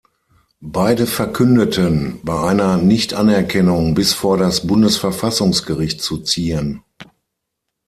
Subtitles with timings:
[0.65, 6.81] Beide verkündeten, bei einer Nichtanerkennung bis vor das Bundesverfassungsgericht zu ziehen.